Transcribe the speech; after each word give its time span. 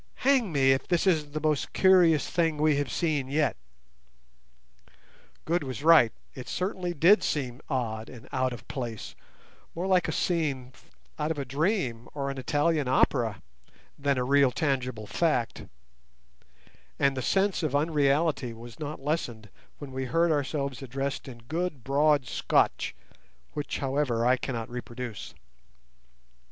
Hang 0.25 0.51
me, 0.51 0.71
if 0.71 0.87
this 0.87 1.05
isn't 1.05 1.33
the 1.33 1.39
most 1.39 1.73
curious 1.73 2.27
thing 2.27 2.57
we 2.57 2.77
have 2.77 2.91
seen 2.91 3.27
yet!" 3.27 3.55
Good 5.45 5.63
was 5.63 5.83
right: 5.83 6.11
it 6.33 6.47
certainly 6.49 6.95
did 6.95 7.21
seem 7.21 7.61
odd 7.69 8.09
and 8.09 8.27
out 8.31 8.51
of 8.51 8.67
place—more 8.67 9.85
like 9.85 10.07
a 10.07 10.11
scene 10.11 10.73
out 11.19 11.29
of 11.29 11.37
a 11.37 11.45
dream 11.45 12.09
or 12.15 12.31
an 12.31 12.39
Italian 12.39 12.87
opera 12.87 13.43
than 13.95 14.17
a 14.17 14.23
real 14.23 14.49
tangible 14.49 15.05
fact; 15.05 15.67
and 16.97 17.15
the 17.15 17.21
sense 17.21 17.61
of 17.61 17.75
unreality 17.75 18.53
was 18.53 18.79
not 18.79 18.99
lessened 19.03 19.49
when 19.77 19.91
we 19.91 20.05
heard 20.05 20.31
ourselves 20.31 20.81
addressed 20.81 21.27
in 21.27 21.43
good 21.47 21.83
broad 21.83 22.25
Scotch, 22.25 22.95
which, 23.53 23.77
however, 23.77 24.25
I 24.25 24.35
cannot 24.35 24.67
reproduce. 24.67 25.35